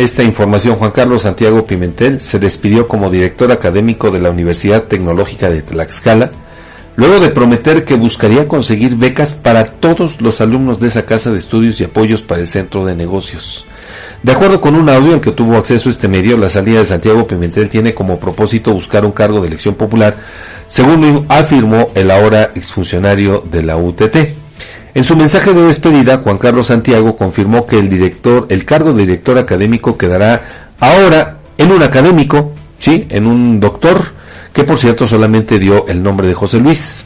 esta 0.00 0.22
información, 0.22 0.76
Juan 0.76 0.92
Carlos 0.92 1.22
Santiago 1.22 1.66
Pimentel 1.66 2.22
se 2.22 2.38
despidió 2.38 2.88
como 2.88 3.10
director 3.10 3.52
académico 3.52 4.10
de 4.10 4.18
la 4.18 4.30
Universidad 4.30 4.84
Tecnológica 4.84 5.50
de 5.50 5.60
Tlaxcala, 5.60 6.32
luego 6.96 7.20
de 7.20 7.28
prometer 7.28 7.84
que 7.84 7.96
buscaría 7.96 8.48
conseguir 8.48 8.96
becas 8.96 9.34
para 9.34 9.64
todos 9.64 10.22
los 10.22 10.40
alumnos 10.40 10.80
de 10.80 10.88
esa 10.88 11.04
casa 11.04 11.30
de 11.30 11.38
estudios 11.38 11.80
y 11.80 11.84
apoyos 11.84 12.22
para 12.22 12.40
el 12.40 12.46
centro 12.46 12.86
de 12.86 12.94
negocios. 12.94 13.66
De 14.22 14.32
acuerdo 14.32 14.62
con 14.62 14.74
un 14.74 14.88
audio 14.88 15.12
al 15.12 15.20
que 15.20 15.32
tuvo 15.32 15.56
acceso 15.56 15.90
este 15.90 16.08
medio, 16.08 16.38
la 16.38 16.48
salida 16.48 16.78
de 16.78 16.86
Santiago 16.86 17.26
Pimentel 17.26 17.68
tiene 17.68 17.94
como 17.94 18.18
propósito 18.18 18.72
buscar 18.72 19.04
un 19.04 19.12
cargo 19.12 19.40
de 19.42 19.48
elección 19.48 19.74
popular, 19.74 20.16
según 20.66 21.26
afirmó 21.28 21.90
el 21.94 22.10
ahora 22.10 22.52
exfuncionario 22.54 23.44
de 23.50 23.62
la 23.62 23.76
UTT. 23.76 24.39
En 24.94 25.04
su 25.04 25.16
mensaje 25.16 25.54
de 25.54 25.62
despedida, 25.62 26.18
Juan 26.18 26.38
Carlos 26.38 26.66
Santiago 26.66 27.16
confirmó 27.16 27.64
que 27.66 27.78
el 27.78 27.88
director, 27.88 28.46
el 28.48 28.64
cargo 28.64 28.92
de 28.92 29.06
director 29.06 29.38
académico 29.38 29.96
quedará 29.96 30.42
ahora 30.80 31.38
en 31.58 31.70
un 31.70 31.82
académico, 31.82 32.52
sí, 32.78 33.06
en 33.08 33.26
un 33.26 33.60
doctor, 33.60 34.00
que 34.52 34.64
por 34.64 34.78
cierto 34.78 35.06
solamente 35.06 35.58
dio 35.58 35.86
el 35.86 36.02
nombre 36.02 36.26
de 36.26 36.34
José 36.34 36.58
Luis. 36.58 37.04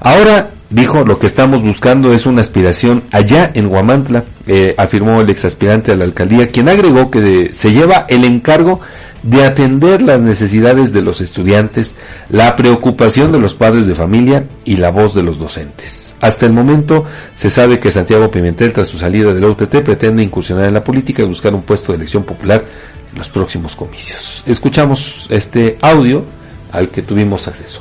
Ahora 0.00 0.50
dijo, 0.70 1.04
lo 1.04 1.18
que 1.18 1.26
estamos 1.26 1.62
buscando 1.62 2.12
es 2.12 2.24
una 2.24 2.40
aspiración 2.40 3.04
allá 3.10 3.50
en 3.54 3.66
Huamantla, 3.66 4.24
eh, 4.46 4.74
afirmó 4.78 5.20
el 5.20 5.28
exaspirante 5.28 5.92
a 5.92 5.96
la 5.96 6.04
alcaldía, 6.04 6.50
quien 6.50 6.68
agregó 6.68 7.10
que 7.10 7.50
se 7.52 7.72
lleva 7.72 8.06
el 8.08 8.24
encargo 8.24 8.80
de 9.22 9.44
atender 9.44 10.02
las 10.02 10.20
necesidades 10.20 10.92
de 10.92 11.02
los 11.02 11.20
estudiantes, 11.20 11.94
la 12.30 12.54
preocupación 12.56 13.32
de 13.32 13.38
los 13.38 13.54
padres 13.54 13.86
de 13.86 13.94
familia 13.94 14.46
y 14.64 14.76
la 14.76 14.90
voz 14.90 15.14
de 15.14 15.22
los 15.22 15.38
docentes. 15.38 16.14
Hasta 16.20 16.46
el 16.46 16.52
momento 16.52 17.04
se 17.34 17.50
sabe 17.50 17.80
que 17.80 17.90
Santiago 17.90 18.30
Pimentel, 18.30 18.72
tras 18.72 18.88
su 18.88 18.98
salida 18.98 19.34
de 19.34 19.40
la 19.40 19.48
UTT, 19.48 19.82
pretende 19.82 20.22
incursionar 20.22 20.66
en 20.66 20.74
la 20.74 20.84
política 20.84 21.22
y 21.22 21.26
buscar 21.26 21.54
un 21.54 21.62
puesto 21.62 21.92
de 21.92 21.96
elección 21.96 22.24
popular 22.24 22.64
en 23.12 23.18
los 23.18 23.28
próximos 23.28 23.74
comicios. 23.74 24.42
Escuchamos 24.46 25.26
este 25.30 25.78
audio 25.80 26.24
al 26.72 26.88
que 26.90 27.02
tuvimos 27.02 27.48
acceso. 27.48 27.80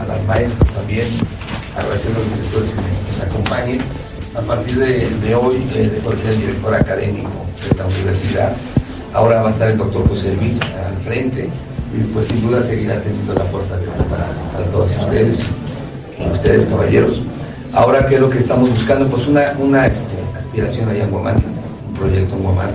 A 0.00 0.06
las 0.06 0.24
maestras 0.26 0.70
también, 0.70 1.06
agradeciendo 1.76 2.20
a 2.20 2.24
los 2.24 2.34
directores 2.34 2.70
que 2.70 3.12
nos 3.12 3.32
acompañen. 3.32 3.80
A 4.34 4.40
partir 4.40 4.76
de, 4.76 5.34
hoy, 5.36 5.64
eh, 5.74 5.88
de 5.88 6.16
ser 6.16 6.32
el 6.32 6.40
director 6.40 6.74
académico 6.74 7.30
de 7.70 7.78
la 7.78 7.86
universidad, 7.86 8.56
Ahora 9.14 9.42
va 9.42 9.48
a 9.48 9.52
estar 9.52 9.70
el 9.70 9.78
doctor 9.78 10.08
José 10.08 10.34
Luis 10.34 10.60
al 10.60 10.96
frente 11.04 11.48
y 11.96 12.02
pues 12.12 12.26
sin 12.26 12.42
duda 12.42 12.60
seguirá 12.60 13.00
teniendo 13.00 13.32
la 13.32 13.44
puerta 13.44 13.76
abierta 13.76 14.02
para, 14.06 14.26
todos 14.72 14.90
ustedes, 14.90 15.38
ustedes 16.32 16.64
caballeros. 16.66 17.22
Ahora, 17.72 18.08
¿qué 18.08 18.16
es 18.16 18.20
lo 18.20 18.28
que 18.28 18.38
estamos 18.38 18.70
buscando? 18.70 19.06
Pues 19.06 19.28
una, 19.28 19.54
una 19.60 19.86
este, 19.86 20.16
aspiración 20.36 20.88
allá 20.88 21.04
en 21.04 21.10
Guamanta, 21.10 21.44
un 21.88 21.94
proyecto 21.94 22.34
en 22.34 22.42
Guamanta, 22.42 22.74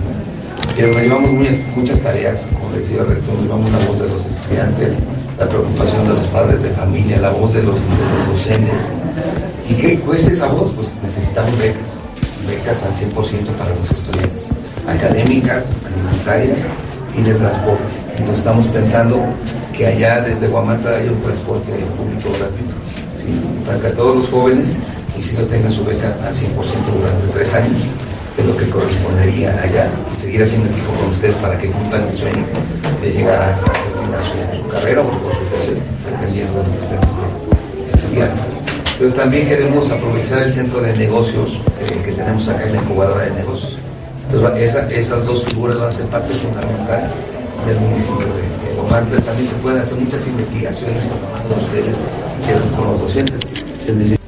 que 0.74 0.86
nos 0.86 0.96
llevamos 0.96 1.30
muchas, 1.76 2.00
tareas, 2.00 2.40
como 2.58 2.74
decía 2.74 3.02
el 3.02 3.08
rector, 3.08 3.38
llevamos 3.42 3.70
la 3.72 3.78
voz 3.86 3.98
de 3.98 4.08
los 4.08 4.24
estudiantes, 4.24 4.94
la 5.38 5.46
preocupación 5.46 6.08
de 6.08 6.14
los 6.14 6.24
padres 6.28 6.62
de 6.62 6.70
familia, 6.70 7.20
la 7.20 7.30
voz 7.32 7.52
de 7.52 7.62
los, 7.64 7.76
docentes. 8.30 8.80
¿Y 9.68 9.74
qué 9.74 10.00
pues 10.06 10.26
esa 10.26 10.46
voz? 10.46 10.72
Pues 10.72 10.94
necesitamos 11.02 11.58
becas, 11.58 11.94
becas 12.48 12.82
al 12.82 12.94
100% 12.94 13.46
para 13.58 13.74
los 13.74 13.90
estudiantes 13.90 14.39
académicas, 14.90 15.70
alimentarias 15.86 16.60
y 17.16 17.22
de 17.22 17.34
transporte. 17.34 17.92
Entonces 18.10 18.38
estamos 18.38 18.66
pensando 18.68 19.20
que 19.76 19.86
allá 19.86 20.20
desde 20.20 20.48
Guamata 20.48 20.96
haya 20.96 21.10
un 21.12 21.20
transporte 21.20 21.72
público 21.96 22.28
gratuito, 22.38 22.74
para 23.66 23.78
que 23.78 23.96
todos 23.96 24.16
los 24.16 24.28
jóvenes, 24.28 24.66
y 25.18 25.22
si 25.22 25.36
no 25.36 25.44
tengan 25.44 25.72
su 25.72 25.84
beca 25.84 26.08
al 26.26 26.34
100% 26.34 26.56
durante 26.98 27.26
tres 27.32 27.54
años, 27.54 27.82
que 28.34 28.42
es 28.42 28.48
lo 28.48 28.56
que 28.56 28.68
correspondería 28.68 29.50
allá, 29.62 29.88
y 30.12 30.16
seguir 30.16 30.42
haciendo 30.42 30.68
equipo 30.70 30.92
con 30.92 31.10
ustedes 31.10 31.36
para 31.36 31.58
que 31.58 31.68
cumplan 31.70 32.08
el 32.08 32.14
sueño 32.14 32.44
de 33.00 33.10
llegar 33.12 33.40
a, 33.40 33.56
terminar 33.56 34.20
su, 34.56 34.68
carrera 34.68 35.00
o 35.00 35.10
su 35.10 35.44
tesis, 35.46 35.82
dependiendo 36.10 36.58
de 36.58 36.66
lo 36.66 36.72
que 36.72 36.84
estén 36.84 37.94
estudiando. 37.94 38.42
Pero 38.98 39.14
también 39.14 39.48
queremos 39.48 39.90
aprovechar 39.90 40.42
el 40.42 40.52
centro 40.52 40.82
de 40.82 40.94
negocios 40.94 41.60
eh, 41.80 42.02
que 42.04 42.12
tenemos 42.12 42.46
acá 42.48 42.66
en 42.66 42.76
la 42.76 42.82
incubadora 42.82 43.24
de 43.24 43.30
negocios 43.30 43.80
entonces, 44.32 44.76
esas 44.92 45.26
dos 45.26 45.44
figuras 45.44 45.78
van 45.78 45.88
a 45.88 45.92
ser 45.92 46.06
parte 46.06 46.32
fundamental 46.34 47.10
del 47.66 47.80
municipio 47.80 48.26
de 48.26 48.76
Comandante. 48.76 49.20
También 49.22 49.48
se 49.48 49.56
pueden 49.56 49.78
hacer 49.80 49.98
muchas 49.98 50.26
investigaciones 50.26 51.02
con 51.48 51.58
ustedes, 51.58 51.96
con 52.76 52.86
los 52.86 53.00
docentes. 53.00 54.19